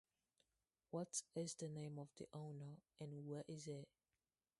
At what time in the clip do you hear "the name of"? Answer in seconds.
1.53-2.07